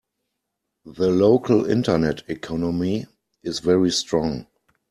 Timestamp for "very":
3.59-3.91